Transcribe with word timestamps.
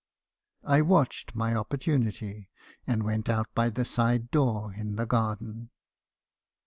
"I 0.63 0.81
watched 0.81 1.35
my 1.35 1.53
opportunity, 1.53 2.49
and 2.87 3.03
went 3.03 3.29
out 3.29 3.53
by 3.53 3.69
the 3.69 3.85
side 3.85 4.31
door 4.31 4.73
in 4.73 4.95
the 4.95 5.05
garden." 5.05 5.69